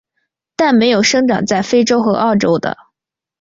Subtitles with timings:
[0.55, 2.75] 但没有生长在非洲和澳洲的。